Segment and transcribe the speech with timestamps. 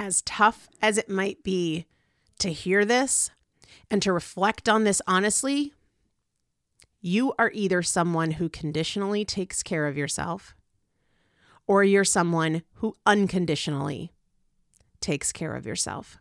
[0.00, 1.86] As tough as it might be
[2.38, 3.32] to hear this
[3.90, 5.74] and to reflect on this honestly,
[7.00, 10.54] you are either someone who conditionally takes care of yourself
[11.66, 14.12] or you're someone who unconditionally
[15.00, 16.18] takes care of yourself.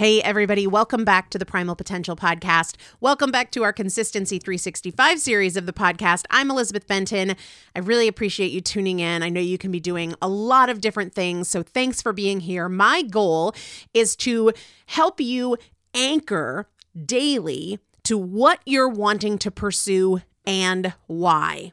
[0.00, 2.76] Hey, everybody, welcome back to the Primal Potential Podcast.
[3.02, 6.24] Welcome back to our Consistency 365 series of the podcast.
[6.30, 7.36] I'm Elizabeth Benton.
[7.76, 9.22] I really appreciate you tuning in.
[9.22, 12.40] I know you can be doing a lot of different things, so thanks for being
[12.40, 12.66] here.
[12.66, 13.54] My goal
[13.92, 14.54] is to
[14.86, 15.58] help you
[15.92, 16.66] anchor
[17.04, 21.72] daily to what you're wanting to pursue and why.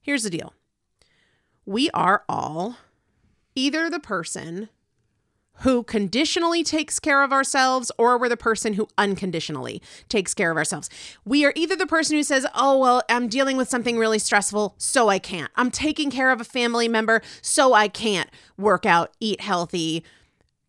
[0.00, 0.54] Here's the deal
[1.66, 2.78] we are all
[3.54, 4.70] either the person
[5.60, 10.56] who conditionally takes care of ourselves or we're the person who unconditionally takes care of
[10.56, 10.90] ourselves.
[11.24, 14.74] We are either the person who says, Oh, well, I'm dealing with something really stressful,
[14.78, 15.50] so I can't.
[15.56, 20.04] I'm taking care of a family member, so I can't work out, eat healthy,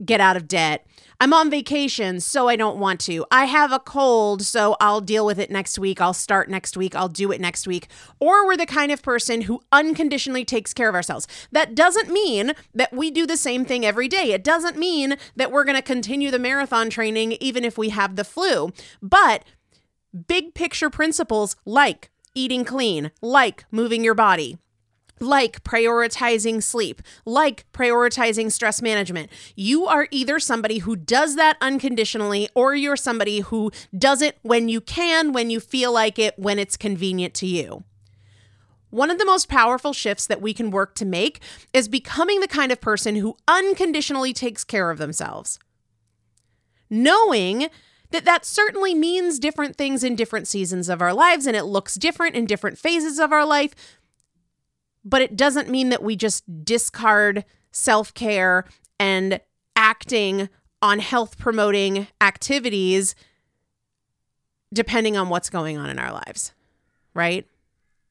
[0.06, 0.86] get out of debt.
[1.20, 3.26] I'm on vacation, so I don't want to.
[3.31, 6.00] I have a cold, so I'll deal with it next week.
[6.00, 6.95] I'll start next week.
[6.95, 7.88] I'll do it next week.
[8.20, 11.28] Or we're the kind of person who unconditionally takes care of ourselves.
[11.52, 14.31] That doesn't mean that we do the same thing every day.
[14.31, 18.16] It doesn't mean that we're going to continue the marathon training even if we have
[18.16, 18.72] the flu.
[19.02, 19.44] But
[20.28, 24.59] big picture principles like eating clean, like moving your body,
[25.19, 29.29] like prioritizing sleep, like prioritizing stress management.
[29.55, 34.69] You are either somebody who does that unconditionally or you're somebody who does it when
[34.69, 37.83] you can, when you feel like it, when it's convenient to you.
[38.89, 41.41] One of the most powerful shifts that we can work to make
[41.73, 45.59] is becoming the kind of person who unconditionally takes care of themselves.
[46.89, 47.67] Knowing
[48.11, 51.95] that that certainly means different things in different seasons of our lives and it looks
[51.95, 53.75] different in different phases of our life,
[55.07, 58.66] but it doesn't mean that we just discard self care
[59.00, 59.40] and
[59.75, 60.50] acting
[60.81, 63.16] on health promoting activities
[64.73, 66.51] depending on what's going on in our lives,
[67.13, 67.47] right?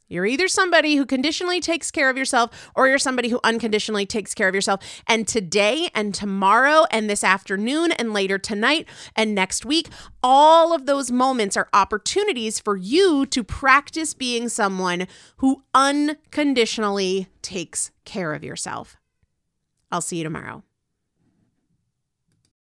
[0.09, 4.35] You're either somebody who conditionally takes care of yourself or you're somebody who unconditionally takes
[4.35, 5.03] care of yourself.
[5.07, 9.89] And today and tomorrow and this afternoon and later tonight and next week,
[10.23, 15.07] all of those moments are opportunities for you to practice being someone
[15.39, 18.97] who unconditionally takes care of yourself.
[19.91, 20.63] I'll see you tomorrow.